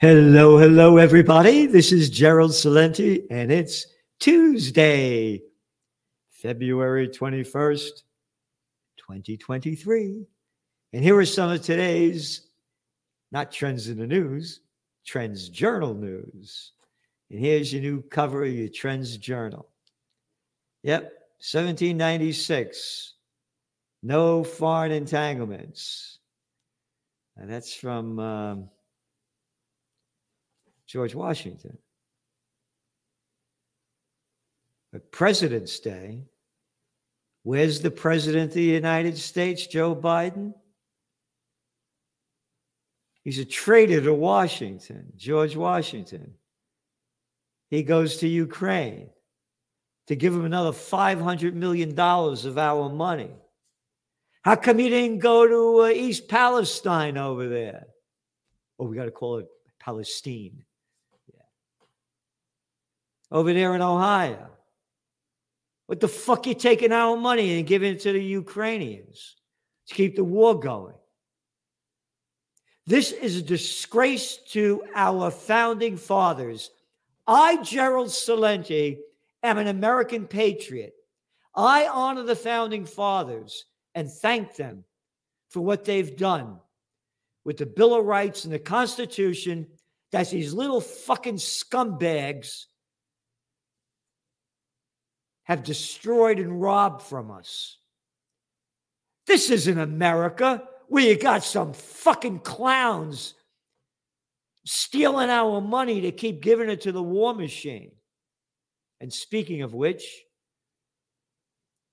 Hello, 0.00 0.56
hello, 0.56 0.96
everybody. 0.96 1.66
This 1.66 1.92
is 1.92 2.08
Gerald 2.08 2.52
Celente, 2.52 3.26
and 3.30 3.52
it's 3.52 3.86
Tuesday, 4.18 5.42
February 6.30 7.06
21st, 7.06 7.90
2023. 8.96 10.24
And 10.94 11.04
here 11.04 11.18
are 11.18 11.26
some 11.26 11.50
of 11.50 11.60
today's, 11.60 12.48
not 13.30 13.52
trends 13.52 13.88
in 13.88 13.98
the 13.98 14.06
news, 14.06 14.60
Trends 15.04 15.50
Journal 15.50 15.92
news. 15.92 16.72
And 17.28 17.38
here's 17.38 17.70
your 17.70 17.82
new 17.82 18.00
cover 18.00 18.44
of 18.44 18.52
your 18.54 18.70
Trends 18.70 19.18
Journal. 19.18 19.68
Yep, 20.82 21.02
1796. 21.42 23.16
No 24.02 24.44
foreign 24.44 24.92
entanglements. 24.92 26.20
And 27.36 27.50
that's 27.50 27.74
from. 27.74 28.18
Um, 28.18 28.70
George 30.90 31.14
Washington. 31.14 31.78
But 34.92 35.12
President's 35.12 35.78
Day, 35.78 36.24
where's 37.44 37.80
the 37.80 37.92
President 37.92 38.48
of 38.48 38.54
the 38.54 38.62
United 38.62 39.16
States, 39.16 39.68
Joe 39.68 39.94
Biden? 39.94 40.52
He's 43.22 43.38
a 43.38 43.44
traitor 43.44 44.00
to 44.00 44.12
Washington, 44.12 45.12
George 45.16 45.54
Washington. 45.54 46.34
He 47.68 47.84
goes 47.84 48.16
to 48.16 48.26
Ukraine 48.26 49.10
to 50.08 50.16
give 50.16 50.34
him 50.34 50.44
another 50.44 50.72
$500 50.72 51.54
million 51.54 51.96
of 51.96 52.58
our 52.58 52.88
money. 52.88 53.30
How 54.42 54.56
come 54.56 54.80
you 54.80 54.88
didn't 54.88 55.20
go 55.20 55.46
to 55.46 55.84
uh, 55.84 55.88
East 55.90 56.26
Palestine 56.26 57.16
over 57.16 57.48
there? 57.48 57.86
Oh, 58.76 58.86
we 58.86 58.96
got 58.96 59.04
to 59.04 59.12
call 59.12 59.36
it 59.36 59.46
Palestine 59.78 60.64
over 63.30 63.52
there 63.52 63.74
in 63.74 63.82
Ohio. 63.82 64.48
What 65.86 66.00
the 66.00 66.08
fuck 66.08 66.46
you 66.46 66.54
taking 66.54 66.92
our 66.92 67.16
money 67.16 67.58
and 67.58 67.66
giving 67.66 67.94
it 67.94 68.00
to 68.00 68.12
the 68.12 68.22
Ukrainians 68.22 69.36
to 69.88 69.94
keep 69.94 70.16
the 70.16 70.24
war 70.24 70.58
going? 70.58 70.94
This 72.86 73.12
is 73.12 73.36
a 73.36 73.42
disgrace 73.42 74.38
to 74.48 74.82
our 74.94 75.30
founding 75.30 75.96
fathers. 75.96 76.70
I, 77.26 77.62
Gerald 77.62 78.08
Celente, 78.08 78.98
am 79.42 79.58
an 79.58 79.68
American 79.68 80.26
patriot. 80.26 80.94
I 81.54 81.88
honor 81.88 82.22
the 82.22 82.36
founding 82.36 82.86
fathers 82.86 83.64
and 83.94 84.10
thank 84.10 84.56
them 84.56 84.84
for 85.48 85.60
what 85.60 85.84
they've 85.84 86.16
done 86.16 86.58
with 87.44 87.56
the 87.56 87.66
Bill 87.66 87.94
of 87.94 88.06
Rights 88.06 88.44
and 88.44 88.52
the 88.52 88.58
Constitution 88.58 89.66
that 90.12 90.30
these 90.30 90.52
little 90.52 90.80
fucking 90.80 91.36
scumbags 91.36 92.66
have 95.50 95.64
destroyed 95.64 96.38
and 96.38 96.62
robbed 96.62 97.02
from 97.02 97.28
us. 97.28 97.76
This 99.26 99.50
isn't 99.50 99.80
America 99.80 100.62
where 100.86 101.02
you 101.02 101.18
got 101.18 101.42
some 101.42 101.72
fucking 101.72 102.38
clowns 102.38 103.34
stealing 104.64 105.28
our 105.28 105.60
money 105.60 106.02
to 106.02 106.12
keep 106.12 106.40
giving 106.40 106.70
it 106.70 106.82
to 106.82 106.92
the 106.92 107.02
war 107.02 107.34
machine. 107.34 107.90
And 109.00 109.12
speaking 109.12 109.62
of 109.62 109.74
which, 109.74 110.22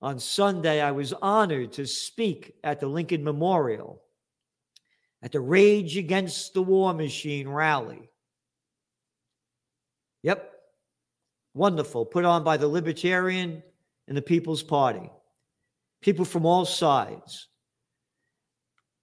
on 0.03 0.19
Sunday, 0.19 0.79
I 0.79 0.91
was 0.91 1.11
honored 1.13 1.71
to 1.73 1.87
speak 1.87 2.53
at 2.63 2.79
the 2.79 2.85
Lincoln 2.85 3.23
Memorial 3.23 4.03
at 5.23 5.31
the 5.31 5.41
Rage 5.41 5.97
Against 5.97 6.53
the 6.53 6.61
War 6.61 6.93
Machine 6.93 7.49
rally. 7.49 8.11
Yep, 10.21 10.56
Wonderful. 11.57 12.05
Put 12.05 12.23
on 12.23 12.43
by 12.43 12.57
the 12.57 12.67
Libertarian 12.67 13.63
and 14.07 14.15
the 14.15 14.21
People's 14.21 14.61
Party. 14.61 15.09
People 16.01 16.23
from 16.23 16.45
all 16.45 16.65
sides. 16.65 17.47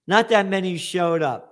Not 0.07 0.29
that 0.29 0.47
many 0.47 0.77
showed 0.77 1.21
up. 1.21 1.51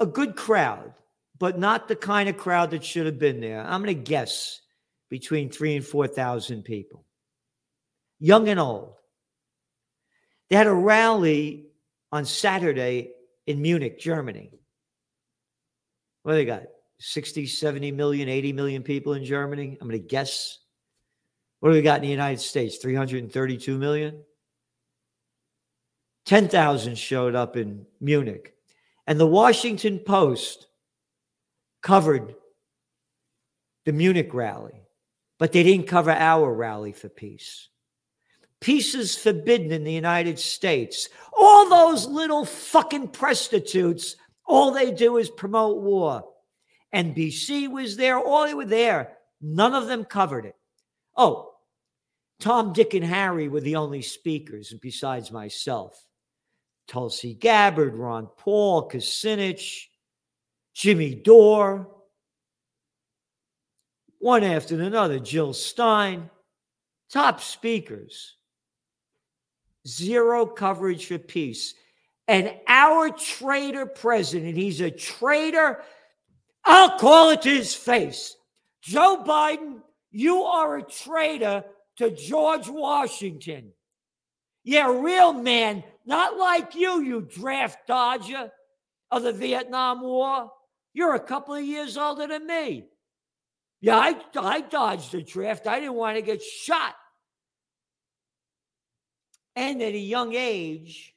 A 0.00 0.06
good 0.06 0.34
crowd, 0.34 0.92
but 1.38 1.60
not 1.60 1.86
the 1.86 1.94
kind 1.94 2.28
of 2.28 2.36
crowd 2.36 2.72
that 2.72 2.84
should 2.84 3.06
have 3.06 3.20
been 3.20 3.40
there. 3.40 3.64
I'm 3.64 3.80
going 3.80 3.94
to 3.94 4.02
guess 4.02 4.60
between 5.08 5.50
three 5.50 5.76
and 5.76 5.86
4,000 5.86 6.64
people, 6.64 7.04
young 8.18 8.48
and 8.48 8.58
old. 8.58 8.94
They 10.50 10.56
had 10.56 10.66
a 10.66 10.74
rally 10.74 11.68
on 12.10 12.24
Saturday 12.24 13.12
in 13.46 13.62
Munich, 13.62 14.00
Germany. 14.00 14.50
What 16.24 16.32
do 16.32 16.38
they 16.38 16.44
got? 16.44 16.62
60, 17.00 17.46
70 17.46 17.92
million, 17.92 18.28
80 18.28 18.52
million 18.52 18.82
people 18.82 19.14
in 19.14 19.24
Germany. 19.24 19.78
I'm 19.80 19.88
going 19.88 20.00
to 20.00 20.06
guess. 20.06 20.58
What 21.60 21.70
do 21.70 21.74
we 21.74 21.82
got 21.82 21.96
in 21.96 22.02
the 22.02 22.08
United 22.08 22.40
States? 22.40 22.76
332 22.78 23.78
million? 23.78 24.22
10,000 26.26 26.98
showed 26.98 27.34
up 27.34 27.56
in 27.56 27.86
Munich. 28.00 28.54
And 29.06 29.18
the 29.18 29.26
Washington 29.26 29.98
Post 30.00 30.66
covered 31.82 32.34
the 33.86 33.92
Munich 33.92 34.34
rally, 34.34 34.82
but 35.38 35.52
they 35.52 35.62
didn't 35.62 35.86
cover 35.86 36.10
our 36.10 36.52
rally 36.52 36.92
for 36.92 37.08
peace. 37.08 37.68
Peace 38.60 38.94
is 38.94 39.16
forbidden 39.16 39.72
in 39.72 39.84
the 39.84 39.92
United 39.92 40.38
States. 40.38 41.08
All 41.32 41.70
those 41.70 42.06
little 42.06 42.44
fucking 42.44 43.08
prostitutes, 43.08 44.16
all 44.44 44.72
they 44.72 44.90
do 44.90 45.16
is 45.16 45.30
promote 45.30 45.80
war. 45.82 46.24
NBC 46.94 47.70
was 47.70 47.96
there. 47.96 48.18
All 48.18 48.46
they 48.46 48.54
were 48.54 48.64
there. 48.64 49.16
None 49.40 49.74
of 49.74 49.86
them 49.86 50.04
covered 50.04 50.44
it. 50.46 50.56
Oh, 51.16 51.54
Tom, 52.40 52.72
Dick, 52.72 52.94
and 52.94 53.04
Harry 53.04 53.48
were 53.48 53.60
the 53.60 53.76
only 53.76 54.02
speakers, 54.02 54.72
besides 54.80 55.32
myself. 55.32 56.04
Tulsi 56.86 57.34
Gabbard, 57.34 57.94
Ron 57.94 58.28
Paul, 58.36 58.88
Kucinich, 58.88 59.86
Jimmy 60.74 61.14
Dore, 61.14 61.88
one 64.18 64.42
after 64.42 64.80
another, 64.80 65.18
Jill 65.18 65.52
Stein, 65.52 66.30
top 67.10 67.40
speakers. 67.40 68.36
Zero 69.86 70.44
coverage 70.44 71.06
for 71.06 71.18
peace. 71.18 71.74
And 72.26 72.52
our 72.66 73.10
traitor 73.10 73.86
president, 73.86 74.56
he's 74.56 74.80
a 74.80 74.90
traitor 74.90 75.82
I'll 76.68 76.98
call 76.98 77.30
it 77.30 77.42
to 77.42 77.48
his 77.48 77.74
face. 77.74 78.36
Joe 78.82 79.24
Biden, 79.26 79.80
you 80.10 80.42
are 80.42 80.76
a 80.76 80.82
traitor 80.82 81.64
to 81.96 82.10
George 82.10 82.68
Washington. 82.68 83.72
Yeah, 84.64 84.92
real 84.94 85.32
man, 85.32 85.82
not 86.04 86.36
like 86.36 86.74
you, 86.74 87.00
you 87.00 87.22
draft 87.22 87.86
dodger 87.86 88.52
of 89.10 89.22
the 89.22 89.32
Vietnam 89.32 90.02
War. 90.02 90.52
You're 90.92 91.14
a 91.14 91.20
couple 91.20 91.54
of 91.54 91.64
years 91.64 91.96
older 91.96 92.26
than 92.26 92.46
me. 92.46 92.84
Yeah, 93.80 93.96
I, 93.96 94.16
I 94.36 94.60
dodged 94.60 95.12
the 95.12 95.22
draft. 95.22 95.66
I 95.66 95.80
didn't 95.80 95.94
want 95.94 96.16
to 96.16 96.22
get 96.22 96.42
shot. 96.42 96.94
And 99.56 99.80
at 99.80 99.94
a 99.94 99.98
young 99.98 100.34
age, 100.34 101.14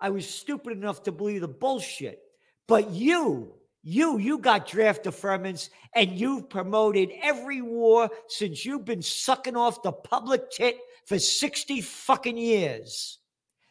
I 0.00 0.10
was 0.10 0.28
stupid 0.28 0.72
enough 0.72 1.04
to 1.04 1.12
believe 1.12 1.42
the 1.42 1.48
bullshit. 1.48 2.20
But 2.66 2.90
you, 2.90 3.54
you, 3.82 4.18
you 4.18 4.38
got 4.38 4.68
draft 4.68 5.04
deferments 5.04 5.70
and 5.94 6.10
you've 6.10 6.50
promoted 6.50 7.10
every 7.22 7.62
war 7.62 8.10
since 8.28 8.64
you've 8.64 8.84
been 8.84 9.02
sucking 9.02 9.56
off 9.56 9.82
the 9.82 9.92
public 9.92 10.50
tit 10.50 10.78
for 11.06 11.18
60 11.18 11.80
fucking 11.80 12.36
years. 12.36 13.18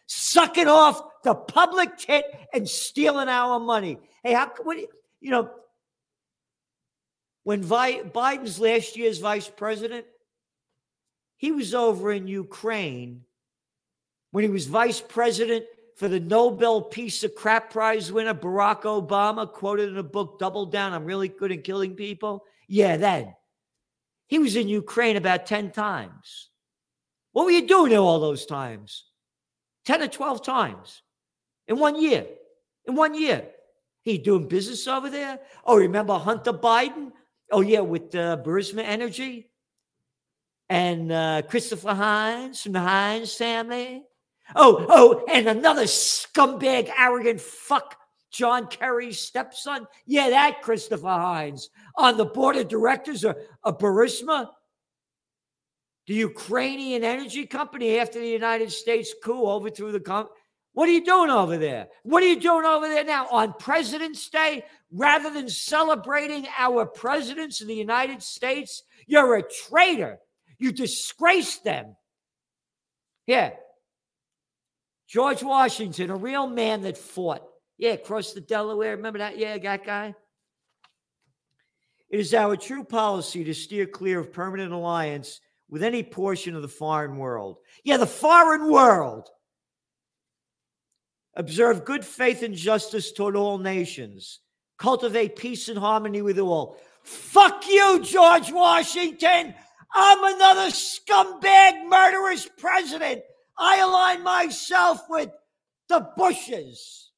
Sucking 0.08 0.68
off 0.68 1.02
the 1.24 1.36
public 1.36 1.96
tit 1.98 2.26
and 2.54 2.68
stealing 2.68 3.30
our 3.30 3.60
money. 3.60 4.00
Hey, 4.24 4.34
how 4.34 4.52
what 4.64 4.78
you 5.22 5.32
know 5.32 5.52
when 7.44 7.62
Vi- 7.62 8.02
Biden's 8.02 8.60
last 8.60 8.98
year's 8.98 9.20
vice 9.20 9.48
president, 9.48 10.06
he 11.38 11.52
was 11.52 11.76
over 11.76 12.12
in 12.12 12.28
Ukraine 12.28 13.22
when 14.32 14.44
he 14.44 14.50
was 14.50 14.66
vice 14.66 15.00
president 15.00 15.66
for 16.00 16.08
the 16.08 16.22
Nobel 16.22 16.82
Peace 16.82 17.26
of 17.26 17.36
Crap 17.36 17.72
Prize 17.72 18.10
winner 18.10 18.34
Barack 18.34 18.84
Obama, 18.84 19.52
quoted 19.52 19.90
in 19.90 19.98
a 19.98 20.04
book, 20.04 20.40
Double 20.40 20.66
Down, 20.66 20.94
I'm 20.94 21.04
really 21.04 21.28
good 21.28 21.52
at 21.52 21.66
killing 21.66 21.94
people? 21.94 22.46
Yeah, 22.70 22.96
then. 22.96 23.36
He 24.28 24.40
was 24.40 24.56
in 24.56 24.70
Ukraine 24.70 25.18
about 25.18 25.46
10 25.46 25.72
times. 25.72 26.52
What 27.34 27.44
were 27.44 27.52
you 27.52 27.68
doing 27.68 27.90
there 27.90 28.00
all 28.00 28.22
those 28.22 28.46
times? 28.46 29.04
10 29.88 30.04
or 30.04 30.08
12 30.08 30.42
times 30.42 31.02
in 31.68 31.78
one 31.78 32.02
year. 32.02 32.26
In 32.86 32.96
one 32.96 33.14
year. 33.14 33.50
He 34.04 34.18
doing 34.20 34.48
business 34.48 34.88
over 34.88 35.10
there? 35.10 35.38
Oh, 35.66 35.76
remember 35.76 36.14
Hunter 36.14 36.54
Biden? 36.54 37.12
Oh, 37.52 37.60
yeah, 37.60 37.82
with 37.82 38.16
uh, 38.16 38.38
Burisma 38.42 38.84
Energy 38.86 39.50
and 40.70 41.12
uh, 41.12 41.42
Christopher 41.42 41.94
Heinz 41.94 42.64
from 42.64 42.72
the 42.72 42.80
Heinz 42.80 43.36
family. 43.36 44.06
Oh, 44.56 44.86
oh, 44.90 45.26
and 45.32 45.48
another 45.48 45.84
scumbag, 45.84 46.92
arrogant 46.98 47.40
fuck 47.42 47.96
John 48.32 48.68
Kerry's 48.68 49.20
stepson? 49.20 49.88
Yeah, 50.06 50.30
that 50.30 50.62
Christopher 50.62 51.08
Heinz 51.08 51.70
on 51.96 52.18
the 52.18 52.26
board 52.26 52.56
of 52.56 52.68
directors 52.68 53.24
of, 53.24 53.38
of 53.64 53.78
Burisma, 53.78 54.50
the 56.08 56.16
Ukrainian 56.16 57.04
energy 57.04 57.46
company 57.46 58.00
after 58.00 58.20
the 58.20 58.28
United 58.28 58.72
States 58.72 59.14
coup 59.24 59.46
overthrew 59.46 59.92
the 59.92 60.00
company. 60.00 60.36
What 60.74 60.88
are 60.88 60.94
you 60.94 61.04
doing 61.04 61.30
over 61.30 61.58
there? 61.58 61.88
What 62.04 62.24
are 62.24 62.28
you 62.28 62.40
doing 62.40 62.66
over 62.66 62.88
there 62.88 63.04
now 63.04 63.28
on 63.30 63.54
President's 63.60 64.30
Day? 64.30 64.64
Rather 64.92 65.30
than 65.30 65.50
celebrating 65.50 66.48
our 66.58 66.86
presidents 66.86 67.62
in 67.62 67.68
the 67.68 67.76
United 67.76 68.24
States, 68.24 68.84
you're 69.06 69.36
a 69.36 69.44
traitor. 69.44 70.20
You 70.58 70.72
disgrace 70.72 71.58
them. 71.58 71.96
Yeah. 73.28 73.52
George 75.10 75.42
Washington, 75.42 76.12
a 76.12 76.16
real 76.16 76.46
man 76.46 76.84
that 76.84 76.98
fought. 76.98 77.42
Yeah, 77.78 77.92
across 77.92 78.34
the 78.34 78.42
Delaware. 78.42 78.96
Remember 78.96 79.20
that? 79.20 79.38
Yeah, 79.38 79.58
that 79.58 79.86
guy. 79.86 80.14
It 82.10 82.20
is 82.20 82.34
our 82.34 82.56
true 82.56 82.84
policy 82.84 83.44
to 83.44 83.54
steer 83.54 83.88
clear 83.88 84.20
of 84.20 84.32
permanent 84.32 84.72
alliance 84.72 85.42
with 85.68 85.84
any 85.84 86.04
portion 86.04 86.56
of 86.56 86.62
the 86.62 86.68
foreign 86.68 87.18
world. 87.18 87.58
Yeah, 87.84 87.98
the 87.98 88.08
foreign 88.08 88.72
world. 88.72 89.28
Observe 91.36 91.86
good 91.86 92.06
faith 92.06 92.44
and 92.44 92.56
justice 92.56 93.12
toward 93.12 93.36
all 93.36 93.58
nations. 93.58 94.40
Cultivate 94.78 95.36
peace 95.36 95.70
and 95.70 95.78
harmony 95.78 96.22
with 96.22 96.38
all. 96.40 96.78
Fuck 97.04 97.68
you, 97.68 98.02
George 98.04 98.52
Washington. 98.52 99.56
I'm 99.94 100.36
another 100.36 100.70
scumbag, 100.70 101.88
murderous 101.88 102.48
president. 102.58 103.22
I 103.60 103.80
align 103.80 104.24
myself 104.24 105.02
with 105.10 105.30
the 105.90 106.08
Bushes. 106.16 107.12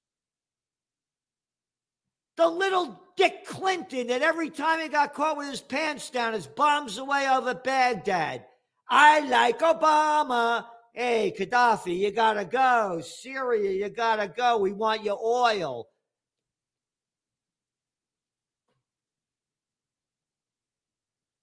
The 2.38 2.48
little 2.48 3.00
Dick 3.16 3.46
Clinton 3.46 4.08
that 4.08 4.24
every 4.24 4.50
time 4.50 4.80
he 4.80 4.88
got 4.88 5.14
caught 5.14 5.38
with 5.38 5.50
his 5.50 5.62
pants 5.62 6.10
down, 6.10 6.34
his 6.34 6.48
bombs 6.48 6.98
away 6.98 7.28
over 7.30 7.54
Baghdad. 7.54 8.46
I 8.90 9.20
like 9.20 9.60
Obama. 9.60 10.66
Hey, 10.94 11.34
Gaddafi, 11.38 11.98
you 11.98 12.12
gotta 12.12 12.44
go. 12.44 13.02
Syria, 13.02 13.72
you 13.72 13.90
gotta 13.90 14.28
go. 14.28 14.58
We 14.58 14.74
want 14.74 15.04
your 15.04 15.20
oil. 15.24 15.88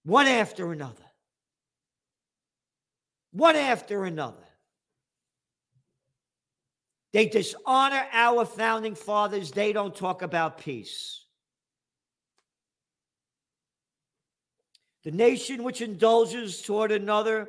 One 0.03 0.27
after 0.27 0.73
another. 0.73 1.05
One 3.31 3.57
after 3.57 4.05
another. 4.05 4.48
They 7.13 7.27
dishonor 7.27 8.07
our 8.13 8.45
founding 8.45 8.95
fathers. 8.95 9.51
They 9.51 9.73
don't 9.73 9.95
talk 9.95 10.23
about 10.23 10.59
peace. 10.59 11.25
The 15.05 15.11
nation 15.11 15.63
which 15.63 15.81
indulges 15.81 16.61
toward 16.61 16.93
another 16.93 17.49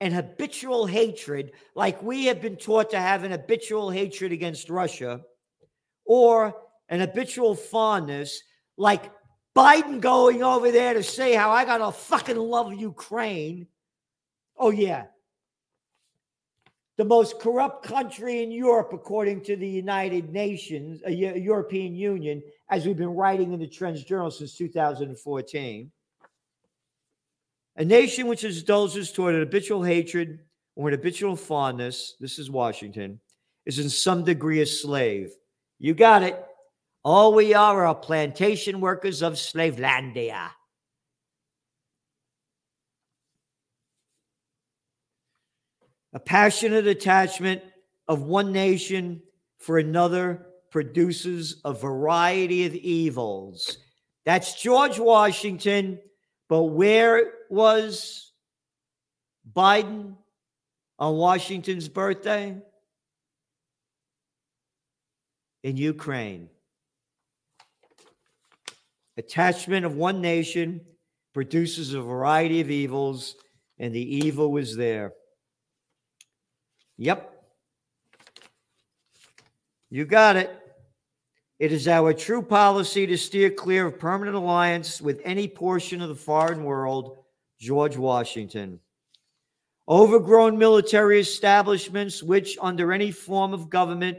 an 0.00 0.12
habitual 0.12 0.86
hatred, 0.86 1.52
like 1.74 2.02
we 2.02 2.26
have 2.26 2.40
been 2.40 2.56
taught 2.56 2.90
to 2.90 2.98
have 2.98 3.24
an 3.24 3.30
habitual 3.30 3.90
hatred 3.90 4.32
against 4.32 4.68
Russia, 4.68 5.22
or 6.04 6.54
an 6.88 7.00
habitual 7.00 7.54
fondness, 7.54 8.42
like 8.76 9.10
Biden 9.56 10.00
going 10.00 10.42
over 10.42 10.70
there 10.70 10.94
to 10.94 11.02
say 11.02 11.34
how 11.34 11.50
I 11.50 11.64
gotta 11.64 11.92
fucking 11.92 12.36
love 12.36 12.74
Ukraine. 12.74 13.68
Oh, 14.56 14.70
yeah. 14.70 15.04
The 16.96 17.04
most 17.04 17.40
corrupt 17.40 17.84
country 17.84 18.42
in 18.42 18.52
Europe, 18.52 18.90
according 18.92 19.42
to 19.44 19.56
the 19.56 19.68
United 19.68 20.30
Nations, 20.30 21.02
uh, 21.04 21.10
European 21.10 21.96
Union, 21.96 22.42
as 22.70 22.86
we've 22.86 22.96
been 22.96 23.14
writing 23.14 23.52
in 23.52 23.58
the 23.58 23.66
Trends 23.66 24.04
Journal 24.04 24.30
since 24.30 24.56
2014. 24.56 25.90
A 27.76 27.84
nation 27.84 28.28
which 28.28 28.44
indulges 28.44 29.10
toward 29.10 29.34
an 29.34 29.40
habitual 29.40 29.82
hatred 29.82 30.38
or 30.76 30.88
an 30.88 30.94
habitual 30.94 31.34
fondness, 31.34 32.14
this 32.20 32.38
is 32.38 32.48
Washington, 32.48 33.18
is 33.66 33.80
in 33.80 33.90
some 33.90 34.24
degree 34.24 34.60
a 34.60 34.66
slave. 34.66 35.32
You 35.80 35.94
got 35.94 36.22
it. 36.22 36.42
All 37.04 37.34
we 37.34 37.54
are 37.54 37.86
are 37.86 37.94
plantation 37.94 38.80
workers 38.80 39.22
of 39.22 39.34
Slavelandia. 39.34 40.50
A 46.14 46.20
passionate 46.20 46.86
attachment 46.86 47.62
of 48.08 48.22
one 48.22 48.52
nation 48.52 49.22
for 49.58 49.78
another 49.78 50.46
produces 50.70 51.60
a 51.64 51.72
variety 51.72 52.66
of 52.66 52.74
evils. 52.74 53.78
That's 54.24 54.60
George 54.60 54.98
Washington 54.98 55.98
but 56.48 56.62
where 56.64 57.32
was 57.48 58.32
Biden 59.50 60.16
on 60.98 61.16
Washington's 61.16 61.88
birthday? 61.88 62.56
In 65.62 65.76
Ukraine. 65.76 66.50
Attachment 69.16 69.86
of 69.86 69.96
one 69.96 70.20
nation 70.20 70.82
produces 71.32 71.94
a 71.94 72.02
variety 72.02 72.60
of 72.60 72.70
evils, 72.70 73.36
and 73.78 73.94
the 73.94 74.16
evil 74.16 74.52
was 74.52 74.76
there. 74.76 75.12
Yep. 76.98 77.30
You 79.90 80.04
got 80.04 80.36
it. 80.36 80.50
It 81.58 81.72
is 81.72 81.86
our 81.86 82.12
true 82.12 82.42
policy 82.42 83.06
to 83.06 83.16
steer 83.16 83.50
clear 83.50 83.86
of 83.86 83.98
permanent 83.98 84.36
alliance 84.36 85.00
with 85.00 85.20
any 85.24 85.48
portion 85.48 86.00
of 86.00 86.08
the 86.08 86.14
foreign 86.14 86.64
world. 86.64 87.18
George 87.58 87.96
Washington. 87.96 88.80
Overgrown 89.88 90.58
military 90.58 91.20
establishments, 91.20 92.22
which 92.22 92.58
under 92.60 92.92
any 92.92 93.10
form 93.10 93.54
of 93.54 93.70
government 93.70 94.18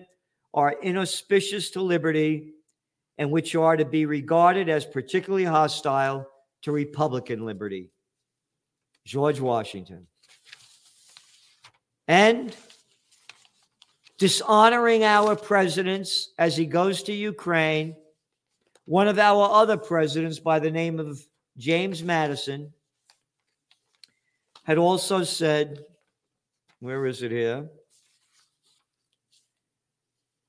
are 0.53 0.75
inauspicious 0.81 1.69
to 1.71 1.81
liberty 1.81 2.53
and 3.17 3.31
which 3.31 3.55
are 3.55 3.75
to 3.75 3.85
be 3.85 4.05
regarded 4.05 4.69
as 4.69 4.85
particularly 4.85 5.43
hostile 5.43 6.27
to 6.61 6.71
Republican 6.71 7.45
liberty. 7.45 7.91
George 9.05 9.39
Washington. 9.39 10.07
And 12.07 12.55
dishonoring 14.17 15.03
our 15.03 15.35
presidents 15.35 16.33
as 16.37 16.55
he 16.55 16.65
goes 16.65 17.03
to 17.03 17.13
Ukraine. 17.13 17.95
One 18.85 19.07
of 19.07 19.19
our 19.19 19.49
other 19.51 19.77
presidents, 19.77 20.39
by 20.39 20.59
the 20.59 20.71
name 20.71 20.99
of 20.99 21.19
James 21.57 22.03
Madison, 22.03 22.71
had 24.63 24.77
also 24.77 25.23
said, 25.23 25.79
Where 26.79 27.05
is 27.05 27.21
it 27.23 27.31
here? 27.31 27.69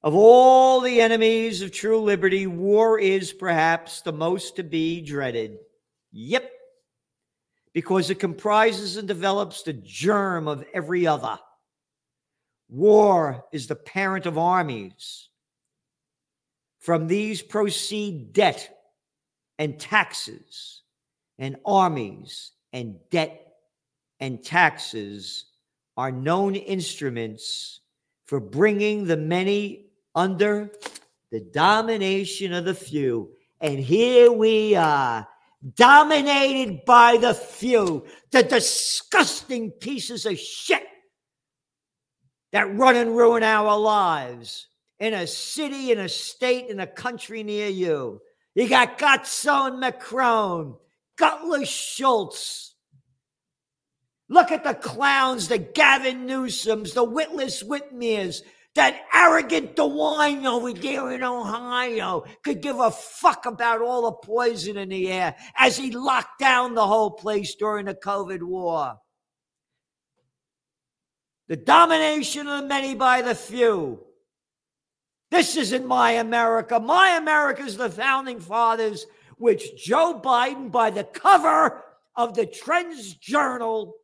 Of 0.02 0.14
all 0.14 0.80
the 0.80 1.00
enemies 1.00 1.62
of 1.62 1.72
true 1.72 2.00
liberty, 2.00 2.46
war 2.46 2.98
is 2.98 3.32
perhaps 3.32 4.02
the 4.02 4.12
most 4.12 4.56
to 4.56 4.62
be 4.62 5.00
dreaded. 5.00 5.58
Yep. 6.12 6.50
Because 7.72 8.08
it 8.08 8.20
comprises 8.20 8.96
and 8.96 9.08
develops 9.08 9.62
the 9.62 9.72
germ 9.72 10.46
of 10.46 10.64
every 10.72 11.06
other. 11.06 11.38
War 12.68 13.44
is 13.52 13.66
the 13.66 13.76
parent 13.76 14.26
of 14.26 14.38
armies. 14.38 15.28
From 16.80 17.06
these 17.06 17.42
proceed 17.42 18.32
debt 18.32 18.70
and 19.58 19.78
taxes, 19.78 20.82
and 21.38 21.56
armies 21.64 22.52
and 22.72 22.96
debt 23.10 23.54
and 24.20 24.42
taxes 24.42 25.46
are 25.96 26.12
known 26.12 26.54
instruments 26.54 27.80
for 28.24 28.40
bringing 28.40 29.04
the 29.04 29.16
many 29.16 29.86
under 30.14 30.70
the 31.30 31.40
domination 31.40 32.52
of 32.52 32.64
the 32.64 32.74
few. 32.74 33.30
And 33.60 33.78
here 33.78 34.30
we 34.30 34.74
are, 34.74 35.26
dominated 35.74 36.84
by 36.84 37.16
the 37.16 37.34
few, 37.34 38.06
the 38.30 38.42
disgusting 38.42 39.70
pieces 39.70 40.26
of 40.26 40.38
shit 40.38 40.85
that 42.52 42.74
run 42.76 42.96
and 42.96 43.16
ruin 43.16 43.42
our 43.42 43.78
lives 43.78 44.68
in 44.98 45.14
a 45.14 45.26
city, 45.26 45.92
in 45.92 45.98
a 45.98 46.08
state, 46.08 46.68
in 46.68 46.80
a 46.80 46.86
country 46.86 47.42
near 47.42 47.68
you. 47.68 48.20
You 48.54 48.68
got 48.68 48.98
Gotso 48.98 49.68
and 49.68 49.80
Macron, 49.80 50.76
Gutless 51.18 51.68
Scholz. 51.68 52.72
Look 54.28 54.50
at 54.50 54.64
the 54.64 54.74
clowns, 54.74 55.48
the 55.48 55.58
Gavin 55.58 56.26
Newsoms, 56.26 56.94
the 56.94 57.04
Witless 57.04 57.62
Whitmers, 57.62 58.40
that 58.74 59.02
arrogant 59.12 59.76
DeWine 59.76 60.44
over 60.44 60.72
there 60.72 61.12
in 61.12 61.22
Ohio 61.22 62.24
could 62.42 62.60
give 62.60 62.78
a 62.78 62.90
fuck 62.90 63.46
about 63.46 63.80
all 63.80 64.02
the 64.02 64.12
poison 64.12 64.76
in 64.76 64.90
the 64.90 65.10
air 65.10 65.34
as 65.56 65.76
he 65.76 65.90
locked 65.90 66.38
down 66.38 66.74
the 66.74 66.86
whole 66.86 67.10
place 67.10 67.54
during 67.54 67.86
the 67.86 67.94
COVID 67.94 68.42
war. 68.42 68.96
The 71.48 71.56
domination 71.56 72.48
of 72.48 72.62
the 72.62 72.68
many 72.68 72.94
by 72.94 73.22
the 73.22 73.34
few. 73.34 74.00
This 75.30 75.56
isn't 75.56 75.86
my 75.86 76.12
America. 76.12 76.80
My 76.80 77.16
America 77.16 77.62
is 77.62 77.76
the 77.76 77.90
founding 77.90 78.40
fathers, 78.40 79.06
which 79.38 79.76
Joe 79.76 80.20
Biden, 80.22 80.70
by 80.70 80.90
the 80.90 81.04
cover 81.04 81.84
of 82.16 82.34
the 82.34 82.46
Trends 82.46 83.14
Journal, 83.14 83.94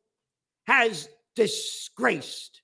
has 0.67 1.09
disgraced. 1.35 2.63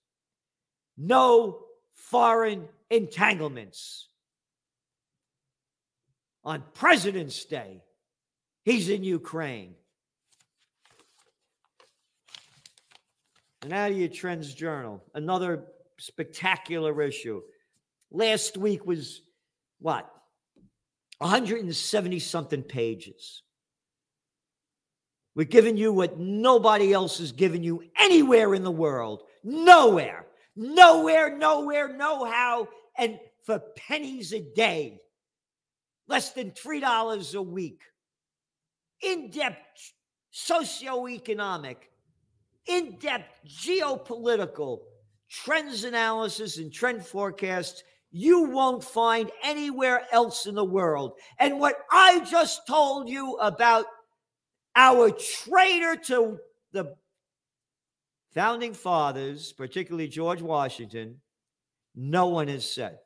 No 0.97 1.61
foreign 1.95 2.69
entanglements. 2.91 4.09
On 6.45 6.63
President's 6.75 7.45
Day, 7.45 7.83
he's 8.65 8.89
in 8.89 9.05
Ukraine. 9.05 9.75
And 13.63 13.73
out 13.73 13.91
of 13.91 13.99
your 13.99 14.09
Trends 14.09 14.55
Journal, 14.55 15.03
another 15.15 15.65
spectacular 15.99 17.03
issue. 17.03 17.43
Last 18.11 18.57
week 18.57 18.87
was 18.87 19.23
what? 19.81 20.11
170 21.19 22.19
something 22.21 22.63
pages. 22.63 23.43
We're 25.35 25.45
giving 25.45 25.77
you 25.77 25.93
what 25.93 26.19
nobody 26.19 26.93
else 26.93 27.21
is 27.21 27.33
giving 27.33 27.63
you 27.63 27.85
anywhere 27.99 28.55
in 28.55 28.65
the 28.65 28.71
world. 28.71 29.23
Nowhere. 29.45 30.27
Nowhere, 30.57 31.37
nowhere, 31.37 31.97
no 31.97 32.25
how. 32.25 32.69
And 32.97 33.21
for 33.45 33.61
pennies 33.77 34.33
a 34.33 34.41
day, 34.41 35.01
less 36.09 36.33
than 36.33 36.51
$3 36.51 37.35
a 37.35 37.43
week. 37.43 37.83
In 39.01 39.31
depth 39.31 39.93
socioeconomic, 40.35 41.77
in 42.69 42.97
depth 42.99 43.41
geopolitical 43.47 44.81
trends 45.31 45.85
analysis 45.85 46.59
and 46.59 46.73
trend 46.73 47.05
forecasts 47.05 47.83
you 48.11 48.45
won't 48.45 48.83
find 48.83 49.31
anywhere 49.43 50.03
else 50.13 50.47
in 50.47 50.55
the 50.55 50.65
world. 50.65 51.13
And 51.39 51.61
what 51.61 51.77
I 51.91 52.21
just 52.21 52.67
told 52.67 53.09
you 53.09 53.35
about 53.35 53.87
our 54.75 55.11
traitor 55.11 55.97
to 56.07 56.39
the 56.73 56.95
founding 58.33 58.73
fathers, 58.73 59.53
particularly 59.53 60.09
George 60.09 60.41
Washington, 60.41 61.21
no 61.95 62.29
one 62.29 62.49
has 62.49 62.71
said. 62.71 62.99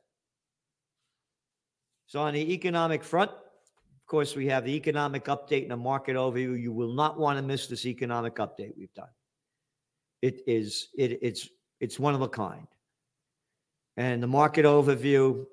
So, 2.07 2.21
on 2.21 2.35
the 2.35 2.53
economic 2.53 3.03
front, 3.03 3.31
of 3.31 4.07
course, 4.07 4.37
we 4.37 4.47
have 4.49 4.65
the 4.65 4.75
economic 4.75 5.25
update 5.25 5.63
and 5.63 5.73
a 5.73 5.77
market 5.77 6.15
overview. 6.15 6.61
You 6.61 6.73
will 6.73 6.93
not 6.93 7.19
want 7.19 7.39
to 7.39 7.43
miss 7.43 7.67
this 7.67 7.87
economic 7.87 8.37
update 8.37 8.77
we've 8.77 8.93
done. 8.93 9.09
It 10.23 10.43
is 10.47 10.89
it, 10.97 11.19
it's 11.21 11.49
it's 11.81 11.99
one 11.99 12.15
of 12.15 12.23
a 12.23 12.29
kind. 12.29 12.67
And 13.97 14.23
the 14.23 14.29
market 14.29 14.65
overview, 14.65 15.45
you 15.45 15.47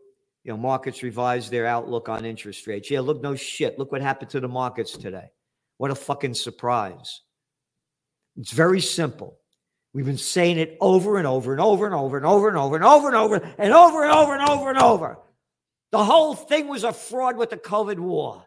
know, 0.45 0.57
markets 0.57 1.03
revised 1.03 1.51
their 1.51 1.65
outlook 1.65 2.07
on 2.07 2.23
interest 2.23 2.65
rates. 2.67 2.89
Yeah, 2.89 3.01
look, 3.01 3.21
no 3.21 3.35
shit. 3.35 3.77
Look 3.77 3.91
what 3.91 4.01
happened 4.01 4.29
to 4.31 4.39
the 4.39 4.47
markets 4.47 4.95
today. 4.95 5.31
What 5.77 5.91
a 5.91 5.95
fucking 5.95 6.35
surprise. 6.35 7.21
It's 8.37 8.51
very 8.51 8.79
simple. 8.79 9.39
We've 9.93 10.05
been 10.05 10.17
saying 10.17 10.59
it 10.59 10.77
over 10.79 11.17
and 11.17 11.25
over 11.25 11.51
and 11.51 11.59
over 11.59 11.85
and 11.87 11.95
over 11.95 12.17
and 12.17 12.25
over 12.25 12.47
and 12.47 12.57
over 12.57 12.77
and 12.77 12.85
over 12.85 13.07
and 13.07 13.15
over 13.15 13.35
and 13.57 13.73
over 13.73 14.03
and 14.03 14.11
over 14.13 14.33
and 14.33 14.49
over 14.49 14.69
and 14.69 14.77
over. 14.77 15.17
The 15.91 16.03
whole 16.03 16.35
thing 16.35 16.67
was 16.67 16.83
a 16.83 16.93
fraud 16.93 17.37
with 17.37 17.49
the 17.49 17.57
COVID 17.57 17.97
war. 17.97 18.45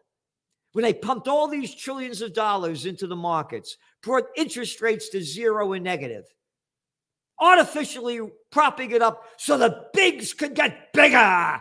When 0.73 0.85
they 0.85 0.95
pumped 0.95 1.29
all 1.29 1.49
these 1.49 1.75
trillions 1.75 2.23
of 2.23 2.33
dollars 2.33 2.87
into 2.87 3.07
the 3.07 3.17
markets, 3.17 3.77
brought 4.03 4.25
interest 4.37 4.81
rates 4.81 5.11
to 5.11 5.23
zero 5.23 5.73
and 5.73 5.85
negative 5.85 6.25
artificially 7.43 8.21
propping 8.51 8.93
it 8.93 9.03
up 9.03 9.25
so 9.37 9.59
the 9.59 9.87
bigs 9.93 10.33
could 10.33 10.55
get 10.55 10.93
bigger. 10.93 11.61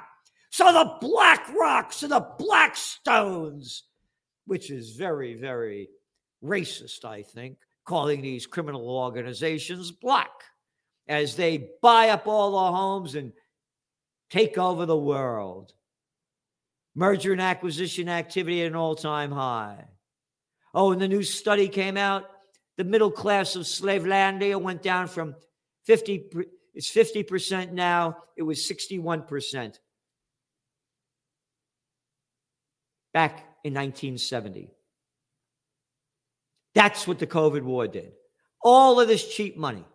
So 0.51 0.71
the 0.71 0.97
black 1.01 1.49
rocks 1.57 2.03
and 2.03 2.11
the 2.11 2.27
black 2.37 2.75
stones, 2.75 3.83
which 4.45 4.69
is 4.69 4.91
very, 4.91 5.33
very 5.33 5.89
racist, 6.43 7.03
I 7.03 7.23
think, 7.23 7.57
calling 7.85 8.21
these 8.21 8.45
criminal 8.45 8.89
organizations 8.89 9.91
black 9.91 10.29
as 11.07 11.35
they 11.35 11.69
buy 11.81 12.09
up 12.09 12.27
all 12.27 12.51
the 12.51 12.77
homes 12.77 13.15
and 13.15 13.33
take 14.29 14.57
over 14.57 14.85
the 14.85 14.97
world. 14.97 15.73
Merger 16.95 17.31
and 17.31 17.41
acquisition 17.41 18.09
activity 18.09 18.61
at 18.61 18.67
an 18.67 18.75
all 18.75 18.95
time 18.95 19.31
high. 19.31 19.85
Oh, 20.73 20.91
and 20.91 21.01
the 21.01 21.07
new 21.07 21.23
study 21.23 21.67
came 21.67 21.97
out. 21.97 22.25
The 22.77 22.83
middle 22.83 23.11
class 23.11 23.55
of 23.55 23.63
Slavelandia 23.63 24.59
went 24.59 24.81
down 24.81 25.07
from 25.07 25.35
50 25.85 26.29
it's 26.73 26.89
50% 26.89 27.71
now. 27.71 28.17
It 28.37 28.43
was 28.43 28.59
61% 28.59 29.79
back 33.13 33.39
in 33.63 33.73
1970. 33.73 34.71
That's 36.73 37.05
what 37.05 37.19
the 37.19 37.27
COVID 37.27 37.63
war 37.63 37.87
did. 37.87 38.13
All 38.63 38.99
of 39.01 39.07
this 39.07 39.27
cheap 39.33 39.57
money, 39.57 39.85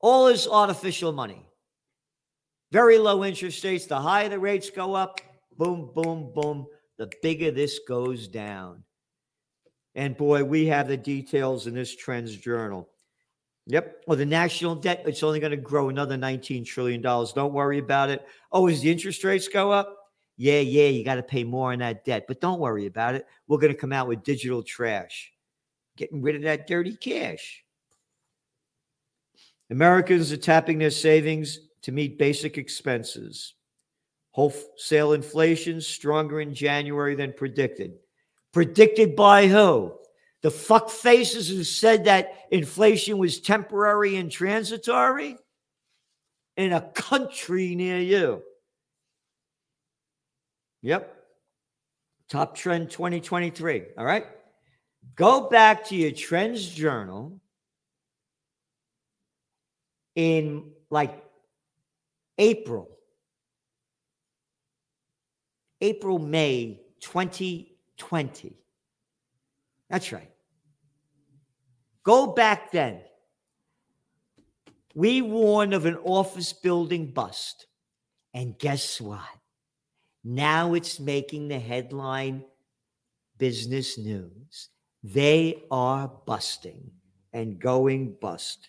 all 0.00 0.26
this 0.26 0.46
artificial 0.46 1.12
money, 1.12 1.46
very 2.72 2.98
low 2.98 3.24
interest 3.24 3.64
rates. 3.64 3.86
The 3.86 3.98
higher 3.98 4.28
the 4.28 4.38
rates 4.38 4.68
go 4.68 4.94
up, 4.94 5.20
boom, 5.60 5.90
boom, 5.94 6.32
boom, 6.34 6.66
the 6.96 7.10
bigger 7.20 7.50
this 7.50 7.80
goes 7.86 8.26
down. 8.26 8.82
And 9.94 10.16
boy, 10.16 10.42
we 10.42 10.64
have 10.66 10.88
the 10.88 10.96
details 10.96 11.66
in 11.66 11.74
this 11.74 11.94
Trends 11.94 12.34
Journal. 12.34 12.88
Yep. 13.66 14.04
Well, 14.06 14.16
the 14.16 14.24
national 14.24 14.74
debt, 14.76 15.02
it's 15.04 15.22
only 15.22 15.38
going 15.38 15.50
to 15.50 15.58
grow 15.58 15.90
another 15.90 16.16
$19 16.16 16.64
trillion. 16.64 17.02
Don't 17.02 17.52
worry 17.52 17.76
about 17.76 18.08
it. 18.08 18.26
Oh, 18.50 18.68
as 18.68 18.80
the 18.80 18.90
interest 18.90 19.22
rates 19.22 19.48
go 19.48 19.70
up? 19.70 19.98
Yeah, 20.38 20.60
yeah, 20.60 20.88
you 20.88 21.04
got 21.04 21.16
to 21.16 21.22
pay 21.22 21.44
more 21.44 21.72
on 21.72 21.80
that 21.80 22.06
debt. 22.06 22.24
But 22.26 22.40
don't 22.40 22.58
worry 22.58 22.86
about 22.86 23.14
it. 23.14 23.26
We're 23.46 23.58
going 23.58 23.72
to 23.72 23.78
come 23.78 23.92
out 23.92 24.08
with 24.08 24.24
digital 24.24 24.62
trash, 24.62 25.30
getting 25.98 26.22
rid 26.22 26.36
of 26.36 26.42
that 26.42 26.66
dirty 26.68 26.96
cash. 26.96 27.62
Americans 29.68 30.32
are 30.32 30.38
tapping 30.38 30.78
their 30.78 30.90
savings 30.90 31.58
to 31.82 31.92
meet 31.92 32.18
basic 32.18 32.56
expenses. 32.56 33.54
Wholesale 34.32 35.12
inflation 35.12 35.80
stronger 35.80 36.40
in 36.40 36.54
January 36.54 37.14
than 37.14 37.32
predicted. 37.32 37.94
Predicted 38.52 39.16
by 39.16 39.46
who? 39.46 39.94
the 40.42 40.50
fuck 40.50 40.90
faces 40.90 41.48
who 41.48 41.64
said 41.64 42.04
that 42.04 42.46
inflation 42.50 43.18
was 43.18 43.40
temporary 43.40 44.16
and 44.16 44.30
transitory 44.30 45.36
in 46.56 46.72
a 46.72 46.80
country 46.80 47.74
near 47.74 47.98
you. 47.98 48.42
Yep. 50.82 51.14
Top 52.30 52.56
trend 52.56 52.90
2023. 52.90 53.82
All 53.98 54.04
right. 54.04 54.26
Go 55.14 55.48
back 55.48 55.86
to 55.88 55.96
your 55.96 56.12
trends 56.12 56.66
journal 56.66 57.38
in 60.14 60.70
like 60.88 61.22
April, 62.38 62.88
April, 65.80 66.18
May 66.18 66.80
2020. 67.00 68.56
That's 69.88 70.12
right. 70.12 70.30
Go 72.02 72.28
back 72.28 72.70
then. 72.70 73.00
We 74.94 75.22
warned 75.22 75.74
of 75.74 75.86
an 75.86 75.96
office 75.96 76.52
building 76.52 77.12
bust. 77.12 77.66
And 78.34 78.58
guess 78.58 79.00
what? 79.00 79.20
Now 80.22 80.74
it's 80.74 81.00
making 81.00 81.48
the 81.48 81.58
headline 81.58 82.44
business 83.38 83.98
news. 83.98 84.68
They 85.02 85.64
are 85.70 86.10
busting 86.26 86.90
and 87.32 87.58
going 87.58 88.16
bust. 88.20 88.68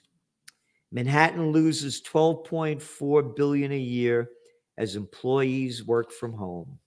Manhattan 0.91 1.51
loses 1.51 2.01
12.4 2.01 3.35
billion 3.35 3.71
a 3.71 3.77
year 3.77 4.29
as 4.77 4.95
employees 4.95 5.85
work 5.85 6.11
from 6.11 6.33
home 6.33 6.79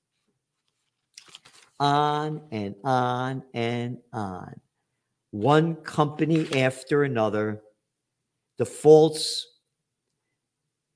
on 1.80 2.42
and 2.50 2.74
on 2.84 3.42
and 3.52 3.98
on. 4.12 4.60
One 5.30 5.76
company 5.76 6.62
after 6.62 7.02
another 7.02 7.62
defaults. 8.58 9.48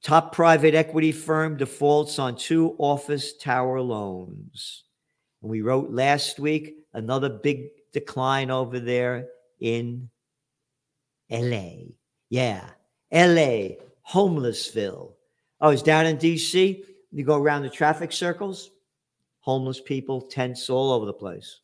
Top 0.03 0.33
private 0.33 0.75
equity 0.75 1.11
firm 1.11 1.57
defaults 1.57 2.19
on 2.19 2.37
two 2.37 2.77
office 2.79 3.37
tower 3.37 3.81
loans. 3.81 4.85
And 5.43 5.51
we 5.51 5.61
wrote 5.61 5.91
last 5.91 6.39
week 6.39 6.77
another 6.95 7.29
big 7.29 7.69
decline 7.93 8.51
over 8.51 8.79
there 8.79 9.27
in 9.61 10.09
LA. 11.31 11.73
Yeah, 12.31 12.65
LA, 13.13 13.77
homelessville. 14.09 15.13
Oh, 15.61 15.71
it's 15.71 15.83
down 15.83 16.07
in 16.07 16.19
DC. 16.19 16.85
You 17.11 17.25
go 17.25 17.37
around 17.37 17.63
the 17.63 17.71
traffic 17.71 18.13
circles 18.13 18.71
homeless 19.49 19.81
people, 19.81 20.21
tents 20.21 20.69
all 20.69 20.93
over 20.93 21.07
the 21.07 21.13
place. 21.15 21.61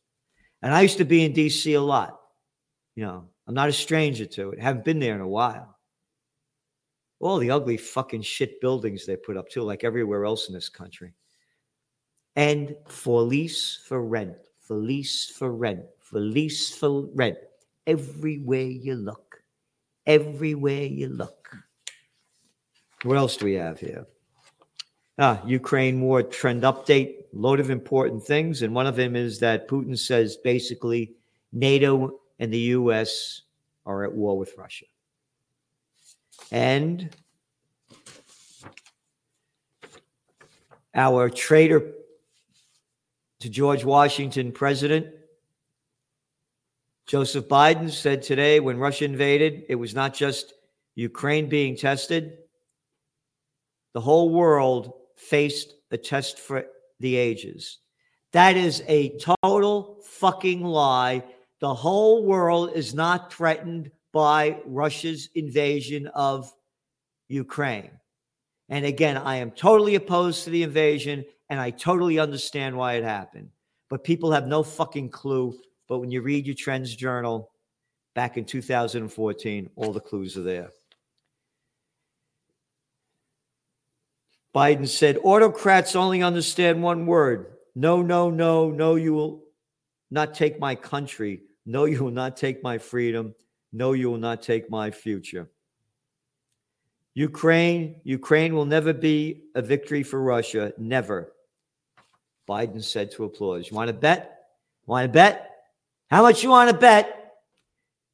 And 0.62 0.72
I 0.72 0.80
used 0.80 0.96
to 0.96 1.04
be 1.04 1.22
in 1.22 1.34
DC 1.34 1.76
a 1.76 1.78
lot. 1.78 2.18
You 2.96 3.04
know, 3.04 3.28
I'm 3.46 3.52
not 3.52 3.68
a 3.68 3.74
stranger 3.74 4.24
to 4.24 4.52
it. 4.52 4.58
Haven't 4.58 4.86
been 4.86 4.98
there 4.98 5.14
in 5.14 5.20
a 5.20 5.28
while. 5.28 5.76
All 7.20 7.36
the 7.36 7.50
ugly 7.50 7.76
fucking 7.76 8.22
shit 8.22 8.58
buildings 8.62 9.04
they 9.04 9.16
put 9.16 9.36
up 9.36 9.50
too, 9.50 9.60
like 9.60 9.84
everywhere 9.84 10.24
else 10.24 10.48
in 10.48 10.54
this 10.54 10.70
country. 10.70 11.12
And 12.36 12.74
for 12.88 13.20
lease 13.20 13.78
for 13.86 14.02
rent, 14.02 14.38
for 14.60 14.76
lease 14.76 15.28
for 15.28 15.52
rent, 15.52 15.84
for 16.00 16.20
lease 16.20 16.74
for 16.74 17.10
rent. 17.14 17.36
Everywhere 17.86 18.62
you 18.62 18.94
look, 18.94 19.42
everywhere 20.06 20.84
you 20.84 21.08
look. 21.08 21.54
What 23.02 23.18
else 23.18 23.36
do 23.36 23.44
we 23.44 23.54
have 23.56 23.78
here? 23.78 24.06
Ah, 25.16 25.40
Ukraine 25.46 26.00
war 26.00 26.24
trend 26.24 26.64
update, 26.64 27.26
load 27.32 27.60
of 27.60 27.70
important 27.70 28.24
things. 28.24 28.62
And 28.62 28.74
one 28.74 28.86
of 28.86 28.96
them 28.96 29.14
is 29.14 29.38
that 29.40 29.68
Putin 29.68 29.96
says 29.96 30.36
basically 30.36 31.14
NATO 31.52 32.18
and 32.40 32.52
the 32.52 32.58
US 32.58 33.42
are 33.86 34.04
at 34.04 34.12
war 34.12 34.36
with 34.36 34.54
Russia. 34.58 34.86
And 36.50 37.14
our 40.96 41.30
traitor 41.30 41.92
to 43.38 43.48
George 43.48 43.84
Washington 43.84 44.50
president, 44.50 45.06
Joseph 47.06 47.46
Biden, 47.46 47.88
said 47.88 48.22
today 48.22 48.58
when 48.58 48.78
Russia 48.78 49.04
invaded, 49.04 49.64
it 49.68 49.76
was 49.76 49.94
not 49.94 50.12
just 50.12 50.54
Ukraine 50.96 51.48
being 51.48 51.76
tested, 51.76 52.38
the 53.92 54.00
whole 54.00 54.30
world 54.30 54.92
faced 55.24 55.74
a 55.90 55.96
test 55.96 56.38
for 56.38 56.66
the 57.00 57.16
ages. 57.16 57.78
That 58.32 58.56
is 58.56 58.82
a 58.86 59.16
total 59.18 60.00
fucking 60.04 60.62
lie. 60.62 61.22
The 61.60 61.74
whole 61.74 62.24
world 62.24 62.72
is 62.74 62.94
not 62.94 63.32
threatened 63.32 63.90
by 64.12 64.60
Russia's 64.66 65.28
invasion 65.34 66.06
of 66.08 66.52
Ukraine. 67.28 67.90
And 68.68 68.84
again, 68.84 69.16
I 69.16 69.36
am 69.36 69.50
totally 69.50 69.94
opposed 69.94 70.44
to 70.44 70.50
the 70.50 70.62
invasion 70.62 71.24
and 71.50 71.60
I 71.60 71.70
totally 71.70 72.18
understand 72.18 72.76
why 72.76 72.94
it 72.94 73.04
happened. 73.04 73.50
But 73.90 74.04
people 74.04 74.32
have 74.32 74.46
no 74.46 74.62
fucking 74.62 75.10
clue. 75.10 75.56
But 75.88 75.98
when 75.98 76.10
you 76.10 76.22
read 76.22 76.46
your 76.46 76.54
Trends 76.54 76.94
Journal 76.96 77.50
back 78.14 78.36
in 78.36 78.44
2014, 78.44 79.70
all 79.76 79.92
the 79.92 80.00
clues 80.00 80.36
are 80.36 80.42
there. 80.42 80.70
Biden 84.54 84.88
said 84.88 85.18
autocrats 85.24 85.96
only 85.96 86.22
understand 86.22 86.82
one 86.82 87.06
word 87.06 87.54
no, 87.74 88.02
no, 88.02 88.30
no, 88.30 88.70
no, 88.70 88.94
you 88.94 89.12
will 89.14 89.42
not 90.10 90.34
take 90.34 90.60
my 90.60 90.76
country. 90.76 91.42
No, 91.66 91.86
you 91.86 92.04
will 92.04 92.12
not 92.12 92.36
take 92.36 92.62
my 92.62 92.78
freedom. 92.78 93.34
No, 93.72 93.92
you 93.92 94.10
will 94.10 94.18
not 94.18 94.42
take 94.42 94.70
my 94.70 94.92
future. 94.92 95.50
Ukraine, 97.14 98.00
Ukraine 98.04 98.54
will 98.54 98.64
never 98.64 98.92
be 98.92 99.44
a 99.56 99.62
victory 99.62 100.02
for 100.04 100.20
Russia. 100.20 100.72
Never. 100.78 101.32
Biden 102.48 102.82
said 102.82 103.10
to 103.12 103.24
applause. 103.24 103.70
You 103.70 103.76
want 103.76 103.88
to 103.88 103.94
bet? 103.94 104.46
Want 104.86 105.04
to 105.06 105.12
bet? 105.12 105.50
How 106.10 106.22
much 106.22 106.44
you 106.44 106.50
want 106.50 106.70
to 106.70 106.76
bet? 106.76 107.34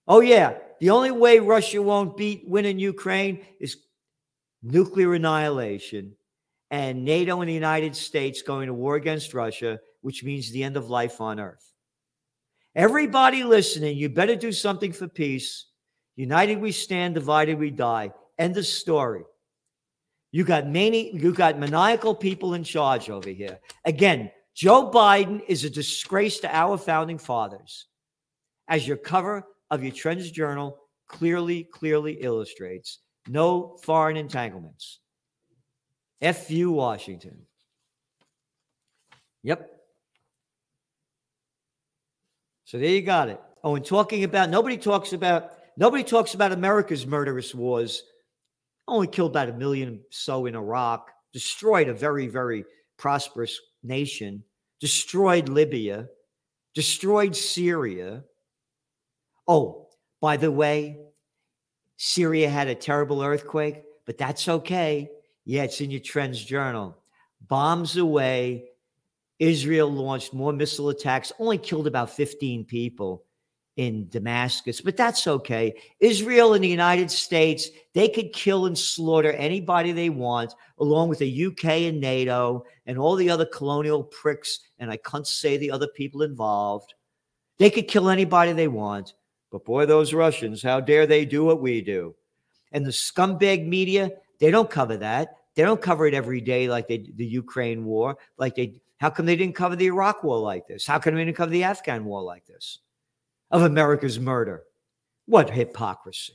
Oh, 0.06 0.20
yeah. 0.20 0.54
The 0.80 0.90
only 0.90 1.10
way 1.10 1.38
Russia 1.38 1.82
won't 1.82 2.16
beat 2.16 2.48
win 2.48 2.64
in 2.64 2.78
Ukraine 2.78 3.44
is 3.58 3.76
nuclear 4.62 5.14
annihilation 5.14 6.14
and 6.70 7.04
NATO 7.04 7.40
and 7.40 7.48
the 7.48 7.54
United 7.54 7.96
States 7.96 8.42
going 8.42 8.66
to 8.66 8.74
war 8.74 8.96
against 8.96 9.34
Russia, 9.34 9.80
which 10.02 10.22
means 10.22 10.50
the 10.50 10.62
end 10.62 10.76
of 10.76 10.90
life 10.90 11.20
on 11.20 11.40
earth. 11.40 11.72
Everybody 12.74 13.42
listening, 13.42 13.96
you 13.96 14.08
better 14.08 14.36
do 14.36 14.52
something 14.52 14.92
for 14.92 15.08
peace. 15.08 15.66
United 16.16 16.60
we 16.60 16.70
stand, 16.70 17.14
divided 17.14 17.58
we 17.58 17.70
die. 17.70 18.12
End 18.38 18.56
of 18.56 18.66
story. 18.66 19.24
You 20.32 20.44
got 20.44 20.68
many, 20.68 21.16
you 21.16 21.32
got 21.32 21.58
maniacal 21.58 22.14
people 22.14 22.54
in 22.54 22.62
charge 22.62 23.10
over 23.10 23.30
here. 23.30 23.58
Again, 23.84 24.30
Joe 24.54 24.90
Biden 24.90 25.42
is 25.48 25.64
a 25.64 25.70
disgrace 25.70 26.38
to 26.40 26.54
our 26.54 26.78
founding 26.78 27.18
fathers. 27.18 27.86
As 28.68 28.86
your 28.86 28.96
cover 28.96 29.44
of 29.70 29.82
your 29.82 29.92
Trends 29.92 30.30
Journal 30.30 30.78
clearly, 31.08 31.64
clearly 31.64 32.12
illustrates, 32.20 33.00
no 33.28 33.76
foreign 33.82 34.16
entanglements. 34.16 35.00
FU 36.22 36.70
Washington. 36.70 37.46
Yep. 39.42 39.70
So 42.64 42.78
there 42.78 42.90
you 42.90 43.02
got 43.02 43.28
it. 43.28 43.40
Oh, 43.64 43.74
and 43.74 43.84
talking 43.84 44.24
about 44.24 44.50
nobody 44.50 44.76
talks 44.76 45.12
about 45.12 45.52
nobody 45.76 46.04
talks 46.04 46.34
about 46.34 46.52
America's 46.52 47.06
murderous 47.06 47.54
wars. 47.54 48.04
Only 48.86 49.06
killed 49.06 49.32
about 49.32 49.48
a 49.48 49.54
million 49.54 50.00
so 50.10 50.46
in 50.46 50.54
Iraq, 50.54 51.10
destroyed 51.32 51.88
a 51.88 51.94
very, 51.94 52.26
very 52.26 52.64
prosperous 52.98 53.58
nation, 53.82 54.42
destroyed 54.80 55.48
Libya, 55.48 56.08
destroyed 56.74 57.34
Syria. 57.34 58.24
Oh, 59.48 59.88
by 60.20 60.36
the 60.36 60.50
way, 60.50 60.98
Syria 61.96 62.50
had 62.50 62.68
a 62.68 62.74
terrible 62.74 63.22
earthquake, 63.22 63.82
but 64.06 64.18
that's 64.18 64.48
okay 64.48 65.10
yeah, 65.50 65.64
it's 65.64 65.80
in 65.80 65.90
your 65.90 65.98
Trends 65.98 66.44
Journal. 66.44 66.96
Bombs 67.48 67.96
away. 67.96 68.66
Israel 69.40 69.90
launched 69.90 70.32
more 70.32 70.52
missile 70.52 70.90
attacks, 70.90 71.32
only 71.40 71.58
killed 71.58 71.88
about 71.88 72.10
15 72.10 72.64
people 72.66 73.24
in 73.76 74.08
Damascus, 74.10 74.80
but 74.80 74.96
that's 74.96 75.26
okay. 75.26 75.74
Israel 75.98 76.54
and 76.54 76.62
the 76.62 76.68
United 76.68 77.10
States, 77.10 77.68
they 77.94 78.08
could 78.08 78.32
kill 78.32 78.66
and 78.66 78.78
slaughter 78.78 79.32
anybody 79.32 79.90
they 79.90 80.08
want, 80.08 80.54
along 80.78 81.08
with 81.08 81.18
the 81.18 81.46
UK 81.46 81.64
and 81.64 82.00
NATO 82.00 82.64
and 82.86 82.96
all 82.96 83.16
the 83.16 83.30
other 83.30 83.46
colonial 83.46 84.04
pricks. 84.04 84.60
And 84.78 84.88
I 84.88 84.98
can't 84.98 85.26
say 85.26 85.56
the 85.56 85.72
other 85.72 85.88
people 85.88 86.22
involved. 86.22 86.94
They 87.58 87.70
could 87.70 87.88
kill 87.88 88.08
anybody 88.08 88.52
they 88.52 88.68
want. 88.68 89.14
But 89.50 89.64
boy, 89.64 89.86
those 89.86 90.14
Russians, 90.14 90.62
how 90.62 90.78
dare 90.78 91.08
they 91.08 91.24
do 91.24 91.44
what 91.44 91.60
we 91.60 91.80
do? 91.80 92.14
And 92.70 92.86
the 92.86 92.90
scumbag 92.90 93.66
media, 93.66 94.12
they 94.38 94.52
don't 94.52 94.70
cover 94.70 94.96
that. 94.98 95.38
They 95.54 95.62
don't 95.62 95.80
cover 95.80 96.06
it 96.06 96.14
every 96.14 96.40
day 96.40 96.68
like 96.68 96.88
they 96.88 97.10
the 97.14 97.26
Ukraine 97.26 97.84
war, 97.84 98.16
like 98.38 98.54
they 98.54 98.80
how 98.98 99.10
come 99.10 99.26
they 99.26 99.36
didn't 99.36 99.54
cover 99.54 99.76
the 99.76 99.86
Iraq 99.86 100.22
war 100.22 100.38
like 100.38 100.66
this? 100.66 100.86
How 100.86 100.98
come 100.98 101.14
they 101.14 101.24
didn't 101.24 101.36
cover 101.36 101.50
the 101.50 101.64
Afghan 101.64 102.04
war 102.04 102.22
like 102.22 102.46
this? 102.46 102.78
Of 103.50 103.62
America's 103.62 104.20
murder. 104.20 104.62
What 105.26 105.50
hypocrisy. 105.50 106.34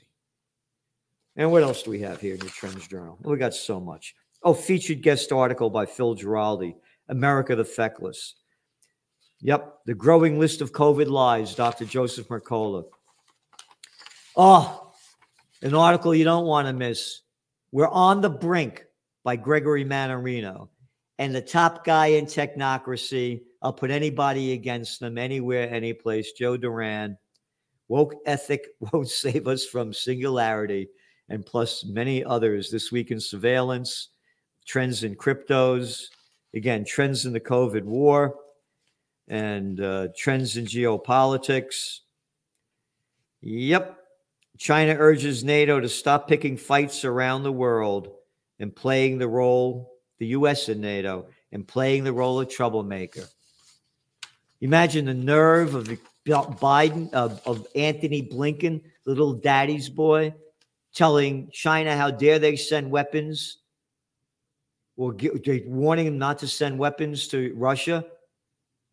And 1.35 1.51
what 1.51 1.63
else 1.63 1.83
do 1.83 1.91
we 1.91 1.99
have 2.01 2.19
here 2.21 2.33
in 2.33 2.39
the 2.39 2.47
Trends 2.47 2.87
Journal? 2.87 3.17
we 3.21 3.37
got 3.37 3.53
so 3.53 3.79
much. 3.79 4.15
Oh, 4.41 4.53
featured 4.53 5.01
guest 5.01 5.31
article 5.31 5.69
by 5.69 5.85
Phil 5.85 6.15
Giraldi, 6.15 6.75
America 7.09 7.55
the 7.55 7.65
Feckless. 7.65 8.35
Yep, 9.41 9.79
the 9.85 9.93
growing 9.93 10.39
list 10.39 10.61
of 10.61 10.71
COVID 10.71 11.07
lies, 11.07 11.55
Dr. 11.55 11.85
Joseph 11.85 12.27
Mercola. 12.29 12.85
Oh, 14.35 14.91
an 15.61 15.75
article 15.75 16.15
you 16.15 16.23
don't 16.23 16.45
want 16.45 16.67
to 16.67 16.73
miss. 16.73 17.21
We're 17.71 17.87
on 17.87 18.21
the 18.21 18.29
brink 18.29 18.85
by 19.25 19.35
Gregory 19.35 19.83
Mannarino. 19.83 20.69
And 21.17 21.33
the 21.33 21.41
top 21.41 21.83
guy 21.83 22.07
in 22.07 22.25
technocracy, 22.25 23.41
I'll 23.61 23.73
put 23.73 23.89
anybody 23.89 24.53
against 24.53 24.99
them 24.99 25.17
anywhere, 25.17 25.67
any 25.69 25.91
place. 25.91 26.31
Joe 26.31 26.55
Duran. 26.55 27.17
Woke 27.87 28.15
ethic 28.25 28.67
won't 28.79 29.09
save 29.09 29.47
us 29.47 29.65
from 29.65 29.91
singularity. 29.91 30.87
And 31.27 31.45
plus 31.45 31.83
many 31.83 32.23
others 32.23 32.69
this 32.69 32.91
week 32.91 33.11
in 33.11 33.19
surveillance, 33.19 34.09
trends 34.67 35.03
in 35.03 35.15
cryptos, 35.15 36.05
again, 36.53 36.85
trends 36.85 37.25
in 37.25 37.33
the 37.33 37.39
COVID 37.39 37.83
war, 37.83 38.35
and 39.27 39.81
uh, 39.81 40.09
trends 40.15 40.55
in 40.55 40.65
geopolitics. 40.65 42.01
Yep. 43.41 43.97
China 44.59 44.95
urges 44.99 45.43
NATO 45.43 45.79
to 45.79 45.89
stop 45.89 46.27
picking 46.27 46.57
fights 46.57 47.03
around 47.03 47.41
the 47.41 47.51
world 47.51 48.11
and 48.59 48.75
playing 48.75 49.17
the 49.17 49.27
role, 49.27 49.93
the 50.19 50.27
U.S. 50.27 50.69
in 50.69 50.81
NATO, 50.81 51.27
and 51.51 51.67
playing 51.67 52.03
the 52.03 52.13
role 52.13 52.39
of 52.39 52.49
troublemaker. 52.49 53.23
Imagine 54.61 55.05
the 55.05 55.13
nerve 55.13 55.75
of 55.75 55.89
Biden, 56.25 57.13
of, 57.13 57.41
of 57.45 57.67
Antony 57.75 58.21
Blinken, 58.23 58.81
little 59.05 59.33
daddy's 59.33 59.89
boy, 59.89 60.33
telling 60.93 61.49
China 61.51 61.95
how 61.95 62.09
dare 62.09 62.39
they 62.39 62.55
send 62.55 62.89
weapons 62.89 63.57
or 64.97 65.13
get, 65.13 65.67
warning 65.67 66.05
them 66.05 66.17
not 66.17 66.39
to 66.39 66.47
send 66.47 66.79
weapons 66.79 67.27
to 67.27 67.53
Russia. 67.55 68.05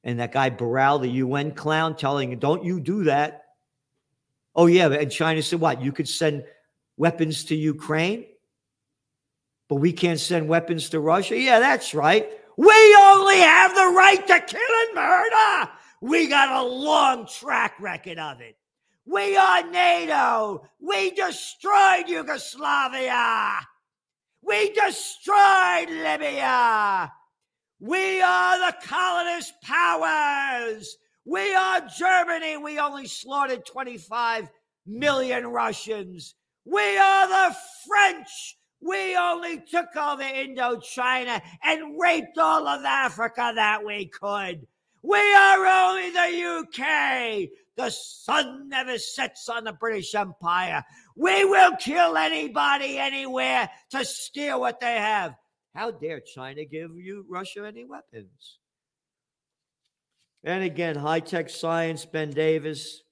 And 0.04 0.18
that 0.18 0.32
guy 0.32 0.50
Borrell, 0.50 1.00
the 1.00 1.08
UN 1.08 1.52
clown, 1.52 1.96
telling 1.96 2.32
him, 2.32 2.38
don't 2.38 2.64
you 2.64 2.80
do 2.80 3.04
that. 3.04 3.44
Oh, 4.54 4.66
yeah. 4.66 4.88
And 4.88 5.10
China 5.10 5.40
said, 5.42 5.60
what? 5.60 5.80
You 5.80 5.92
could 5.92 6.08
send 6.08 6.44
weapons 6.96 7.44
to 7.44 7.54
Ukraine, 7.54 8.26
but 9.72 9.80
we 9.80 9.90
can't 9.90 10.20
send 10.20 10.48
weapons 10.48 10.90
to 10.90 11.00
Russia? 11.00 11.34
Yeah, 11.34 11.58
that's 11.58 11.94
right. 11.94 12.28
We 12.58 12.96
only 13.00 13.38
have 13.38 13.74
the 13.74 13.94
right 13.96 14.22
to 14.26 14.40
kill 14.40 14.60
and 14.60 14.94
murder. 14.94 15.70
We 16.02 16.28
got 16.28 16.62
a 16.62 16.68
long 16.68 17.26
track 17.26 17.76
record 17.80 18.18
of 18.18 18.42
it. 18.42 18.58
We 19.06 19.34
are 19.34 19.70
NATO. 19.70 20.68
We 20.78 21.12
destroyed 21.12 22.06
Yugoslavia. 22.06 23.60
We 24.42 24.74
destroyed 24.74 25.88
Libya. 25.88 27.10
We 27.80 28.20
are 28.20 28.58
the 28.58 28.76
colonist 28.86 29.54
powers. 29.62 30.98
We 31.24 31.54
are 31.54 31.88
Germany. 31.96 32.58
We 32.58 32.78
only 32.78 33.06
slaughtered 33.06 33.64
25 33.64 34.50
million 34.86 35.46
Russians. 35.46 36.34
We 36.66 36.98
are 36.98 37.26
the 37.26 37.56
French. 37.88 38.58
We 38.82 39.16
only 39.16 39.60
took 39.60 39.94
all 39.96 40.14
over 40.14 40.22
Indochina 40.22 41.40
and 41.62 42.00
raped 42.00 42.36
all 42.36 42.66
of 42.66 42.84
Africa 42.84 43.52
that 43.54 43.84
we 43.84 44.06
could. 44.06 44.66
We 45.02 45.18
are 45.18 45.66
only 45.66 46.10
the 46.10 46.60
UK. 46.60 47.48
The 47.76 47.90
sun 47.90 48.68
never 48.68 48.98
sets 48.98 49.48
on 49.48 49.64
the 49.64 49.72
British 49.72 50.14
Empire. 50.14 50.84
We 51.16 51.44
will 51.44 51.76
kill 51.76 52.16
anybody 52.16 52.98
anywhere 52.98 53.70
to 53.90 54.04
steal 54.04 54.60
what 54.60 54.80
they 54.80 54.96
have. 54.96 55.34
How 55.74 55.90
dare 55.90 56.20
China 56.20 56.64
give 56.64 56.90
you 56.96 57.24
Russia 57.28 57.64
any 57.66 57.84
weapons? 57.84 58.58
And 60.44 60.64
again, 60.64 60.96
high 60.96 61.20
tech 61.20 61.48
science, 61.48 62.04
Ben 62.04 62.30
Davis, 62.30 63.02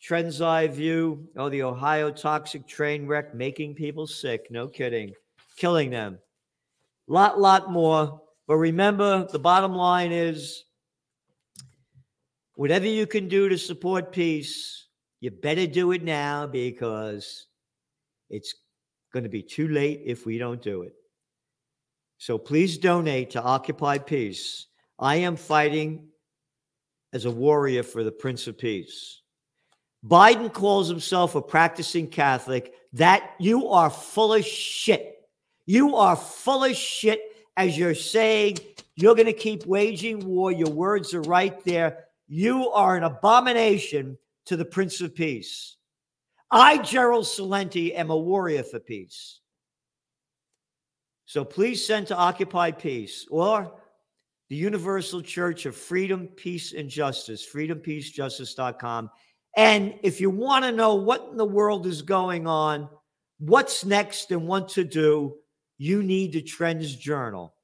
Trend's 0.00 0.40
Eye 0.40 0.66
View, 0.66 1.28
oh, 1.36 1.50
the 1.50 1.62
Ohio 1.62 2.10
toxic 2.10 2.66
train 2.66 3.06
wreck 3.06 3.34
making 3.34 3.74
people 3.74 4.06
sick. 4.06 4.46
No 4.50 4.66
kidding. 4.66 5.12
Killing 5.56 5.90
them. 5.90 6.18
Lot, 7.06 7.38
lot 7.38 7.70
more. 7.70 8.22
But 8.46 8.56
remember, 8.56 9.26
the 9.30 9.38
bottom 9.38 9.74
line 9.74 10.10
is 10.10 10.64
whatever 12.54 12.86
you 12.86 13.06
can 13.06 13.28
do 13.28 13.48
to 13.48 13.58
support 13.58 14.10
peace, 14.10 14.86
you 15.20 15.30
better 15.30 15.66
do 15.66 15.92
it 15.92 16.02
now 16.02 16.46
because 16.46 17.46
it's 18.30 18.54
going 19.12 19.24
to 19.24 19.28
be 19.28 19.42
too 19.42 19.68
late 19.68 20.02
if 20.06 20.24
we 20.24 20.38
don't 20.38 20.62
do 20.62 20.82
it. 20.82 20.94
So 22.16 22.38
please 22.38 22.78
donate 22.78 23.30
to 23.30 23.42
Occupy 23.42 23.98
Peace. 23.98 24.66
I 24.98 25.16
am 25.16 25.36
fighting 25.36 26.08
as 27.12 27.24
a 27.24 27.30
warrior 27.30 27.82
for 27.82 28.04
the 28.04 28.12
Prince 28.12 28.46
of 28.46 28.56
Peace. 28.56 29.19
Biden 30.06 30.52
calls 30.52 30.88
himself 30.88 31.34
a 31.34 31.42
practicing 31.42 32.08
Catholic. 32.08 32.74
That 32.94 33.34
you 33.38 33.68
are 33.68 33.90
full 33.90 34.34
of 34.34 34.44
shit. 34.44 35.16
You 35.66 35.96
are 35.96 36.16
full 36.16 36.64
of 36.64 36.74
shit 36.74 37.20
as 37.56 37.78
you're 37.78 37.94
saying 37.94 38.58
you're 38.96 39.14
going 39.14 39.26
to 39.26 39.32
keep 39.32 39.66
waging 39.66 40.26
war. 40.26 40.50
Your 40.50 40.70
words 40.70 41.14
are 41.14 41.22
right 41.22 41.62
there. 41.64 42.06
You 42.26 42.70
are 42.70 42.96
an 42.96 43.04
abomination 43.04 44.18
to 44.46 44.56
the 44.56 44.64
Prince 44.64 45.00
of 45.00 45.14
Peace. 45.14 45.76
I, 46.50 46.78
Gerald 46.78 47.24
Celente, 47.24 47.94
am 47.96 48.10
a 48.10 48.16
warrior 48.16 48.64
for 48.64 48.80
peace. 48.80 49.40
So 51.26 51.44
please 51.44 51.86
send 51.86 52.08
to 52.08 52.16
Occupy 52.16 52.72
Peace 52.72 53.26
or 53.30 53.72
the 54.48 54.56
Universal 54.56 55.22
Church 55.22 55.64
of 55.64 55.76
Freedom, 55.76 56.26
Peace, 56.26 56.72
and 56.72 56.90
Justice, 56.90 57.46
freedompeacejustice.com. 57.54 59.10
And 59.56 59.94
if 60.02 60.20
you 60.20 60.30
want 60.30 60.64
to 60.64 60.72
know 60.72 60.94
what 60.94 61.28
in 61.30 61.36
the 61.36 61.44
world 61.44 61.86
is 61.86 62.02
going 62.02 62.46
on, 62.46 62.88
what's 63.38 63.84
next, 63.84 64.30
and 64.30 64.46
what 64.46 64.68
to 64.70 64.84
do, 64.84 65.36
you 65.78 66.02
need 66.02 66.32
the 66.32 66.42
Trends 66.42 66.94
Journal. 66.94 67.54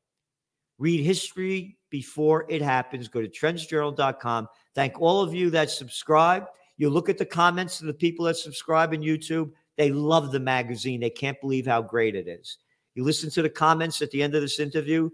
Read 0.78 1.04
history 1.04 1.78
before 1.90 2.46
it 2.48 2.60
happens. 2.60 3.08
Go 3.08 3.20
to 3.20 3.28
trendsjournal.com. 3.28 4.48
Thank 4.74 5.00
all 5.00 5.22
of 5.22 5.34
you 5.34 5.50
that 5.50 5.70
subscribe. 5.70 6.46
You 6.76 6.90
look 6.90 7.08
at 7.08 7.18
the 7.18 7.24
comments 7.26 7.80
of 7.80 7.86
the 7.86 7.94
people 7.94 8.24
that 8.26 8.36
subscribe 8.36 8.92
in 8.92 9.00
YouTube. 9.00 9.52
They 9.76 9.90
love 9.90 10.32
the 10.32 10.40
magazine. 10.40 11.00
They 11.00 11.10
can't 11.10 11.40
believe 11.40 11.66
how 11.66 11.82
great 11.82 12.14
it 12.14 12.28
is. 12.28 12.58
You 12.94 13.04
listen 13.04 13.30
to 13.30 13.42
the 13.42 13.50
comments 13.50 14.02
at 14.02 14.10
the 14.10 14.22
end 14.22 14.34
of 14.34 14.42
this 14.42 14.58
interview 14.58 15.10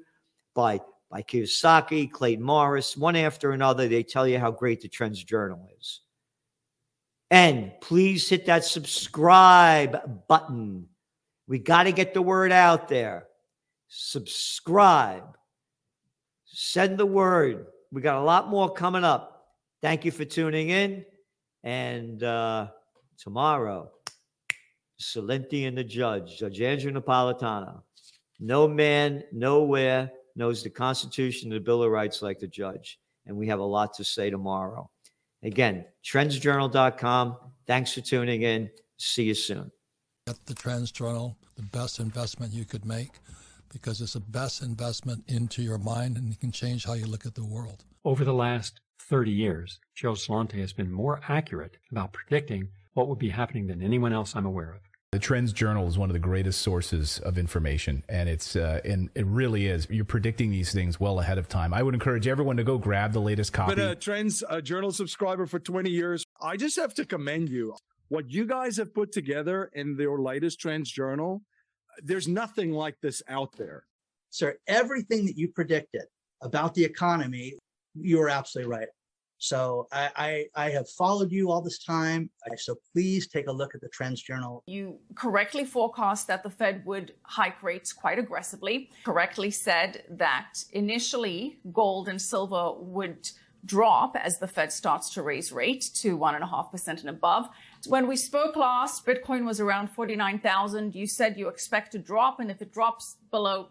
by 0.54 0.80
by 1.10 1.22
Kiyosaki, 1.22 2.10
Clayton 2.10 2.42
Morris, 2.42 2.96
one 2.96 3.16
after 3.16 3.50
another. 3.50 3.86
They 3.86 4.02
tell 4.02 4.26
you 4.26 4.38
how 4.38 4.50
great 4.50 4.80
the 4.80 4.88
Trends 4.88 5.22
Journal 5.22 5.68
is. 5.78 6.00
And 7.32 7.72
please 7.80 8.28
hit 8.28 8.44
that 8.44 8.62
subscribe 8.62 10.28
button. 10.28 10.86
We 11.48 11.58
got 11.58 11.84
to 11.84 11.92
get 11.92 12.12
the 12.12 12.20
word 12.20 12.52
out 12.52 12.88
there. 12.88 13.26
Subscribe. 13.88 15.38
Send 16.44 16.98
the 16.98 17.06
word. 17.06 17.68
We 17.90 18.02
got 18.02 18.18
a 18.18 18.22
lot 18.22 18.48
more 18.48 18.70
coming 18.70 19.02
up. 19.02 19.46
Thank 19.80 20.04
you 20.04 20.10
for 20.10 20.26
tuning 20.26 20.68
in. 20.68 21.06
And 21.64 22.22
uh, 22.22 22.68
tomorrow, 23.16 23.90
Celente 25.00 25.66
and 25.66 25.78
the 25.78 25.84
judge, 25.84 26.36
Judge 26.38 26.60
Andrew 26.60 26.92
Napolitano. 26.92 27.80
No 28.40 28.68
man, 28.68 29.24
nowhere 29.32 30.12
knows 30.36 30.62
the 30.62 30.68
Constitution 30.68 31.50
and 31.50 31.56
the 31.56 31.64
Bill 31.64 31.82
of 31.82 31.90
Rights 31.90 32.20
like 32.20 32.40
the 32.40 32.46
judge. 32.46 32.98
And 33.24 33.34
we 33.34 33.46
have 33.46 33.60
a 33.60 33.64
lot 33.64 33.94
to 33.94 34.04
say 34.04 34.28
tomorrow. 34.28 34.90
Again, 35.42 35.84
trendsjournal.com. 36.04 37.36
Thanks 37.66 37.92
for 37.92 38.00
tuning 38.00 38.42
in. 38.42 38.70
See 38.98 39.24
you 39.24 39.34
soon. 39.34 39.70
Get 40.26 40.46
the 40.46 40.54
Trends 40.54 40.92
Journal, 40.92 41.36
the 41.56 41.62
best 41.62 41.98
investment 41.98 42.52
you 42.52 42.64
could 42.64 42.84
make 42.84 43.10
because 43.72 44.00
it's 44.00 44.12
the 44.12 44.20
best 44.20 44.62
investment 44.62 45.24
into 45.28 45.62
your 45.62 45.78
mind 45.78 46.16
and 46.16 46.32
it 46.32 46.38
can 46.38 46.52
change 46.52 46.84
how 46.84 46.92
you 46.92 47.06
look 47.06 47.26
at 47.26 47.34
the 47.34 47.44
world. 47.44 47.84
Over 48.04 48.24
the 48.24 48.34
last 48.34 48.80
30 49.00 49.30
years, 49.30 49.80
Joe 49.94 50.12
Celente 50.12 50.60
has 50.60 50.72
been 50.72 50.92
more 50.92 51.20
accurate 51.28 51.76
about 51.90 52.12
predicting 52.12 52.68
what 52.94 53.08
would 53.08 53.18
be 53.18 53.30
happening 53.30 53.66
than 53.66 53.82
anyone 53.82 54.12
else 54.12 54.36
I'm 54.36 54.46
aware 54.46 54.72
of. 54.72 54.80
The 55.12 55.18
Trends 55.18 55.52
Journal 55.52 55.86
is 55.88 55.98
one 55.98 56.08
of 56.08 56.14
the 56.14 56.18
greatest 56.18 56.62
sources 56.62 57.18
of 57.18 57.36
information, 57.36 58.02
and 58.08 58.30
it's 58.30 58.56
uh, 58.56 58.80
and 58.82 59.10
it 59.14 59.26
really 59.26 59.66
is. 59.66 59.86
You're 59.90 60.06
predicting 60.06 60.50
these 60.50 60.72
things 60.72 60.98
well 60.98 61.20
ahead 61.20 61.36
of 61.36 61.50
time. 61.50 61.74
I 61.74 61.82
would 61.82 61.92
encourage 61.92 62.26
everyone 62.26 62.56
to 62.56 62.64
go 62.64 62.78
grab 62.78 63.12
the 63.12 63.20
latest 63.20 63.52
copy. 63.52 63.74
Been 63.74 63.90
a 63.90 63.94
Trends 63.94 64.42
uh, 64.48 64.62
Journal 64.62 64.90
subscriber 64.90 65.44
for 65.44 65.58
20 65.58 65.90
years. 65.90 66.24
I 66.40 66.56
just 66.56 66.76
have 66.76 66.94
to 66.94 67.04
commend 67.04 67.50
you. 67.50 67.76
What 68.08 68.30
you 68.30 68.46
guys 68.46 68.78
have 68.78 68.94
put 68.94 69.12
together 69.12 69.70
in 69.74 69.98
your 69.98 70.18
latest 70.18 70.58
Trends 70.60 70.90
Journal, 70.90 71.42
there's 72.02 72.26
nothing 72.26 72.72
like 72.72 72.96
this 73.02 73.22
out 73.28 73.54
there. 73.58 73.84
Sir, 74.30 74.56
everything 74.66 75.26
that 75.26 75.36
you 75.36 75.48
predicted 75.48 76.04
about 76.40 76.72
the 76.72 76.86
economy, 76.86 77.58
you 77.94 78.16
were 78.16 78.30
absolutely 78.30 78.70
right. 78.70 78.88
So 79.42 79.88
I, 79.90 80.10
I, 80.54 80.66
I, 80.66 80.70
have 80.70 80.88
followed 80.88 81.32
you 81.32 81.50
all 81.50 81.60
this 81.60 81.82
time. 81.82 82.30
So 82.58 82.76
please 82.92 83.26
take 83.26 83.48
a 83.48 83.52
look 83.52 83.74
at 83.74 83.80
the 83.80 83.88
Trends 83.88 84.22
Journal. 84.22 84.62
You 84.66 85.00
correctly 85.16 85.64
forecast 85.64 86.28
that 86.28 86.44
the 86.44 86.50
Fed 86.50 86.86
would 86.86 87.14
hike 87.24 87.60
rates 87.60 87.92
quite 87.92 88.20
aggressively, 88.20 88.90
correctly 89.04 89.50
said 89.50 90.04
that 90.10 90.62
initially 90.72 91.58
gold 91.72 92.08
and 92.08 92.22
silver 92.22 92.74
would 92.78 93.28
drop 93.64 94.14
as 94.16 94.38
the 94.38 94.46
Fed 94.46 94.72
starts 94.72 95.10
to 95.14 95.22
raise 95.22 95.50
rate 95.50 95.90
to 95.94 96.16
1.5% 96.16 96.88
and 96.88 97.08
above. 97.08 97.48
When 97.86 98.06
we 98.06 98.14
spoke 98.14 98.54
last, 98.54 99.04
Bitcoin 99.04 99.44
was 99.44 99.58
around 99.58 99.88
49,000. 99.90 100.94
You 100.94 101.08
said 101.08 101.36
you 101.36 101.48
expect 101.48 101.90
to 101.92 101.98
drop, 101.98 102.38
and 102.38 102.48
if 102.48 102.62
it 102.62 102.72
drops 102.72 103.16
below 103.32 103.70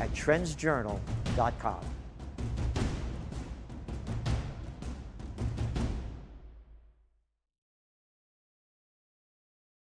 at 0.00 0.12
trendsjournal.com. 0.12 1.93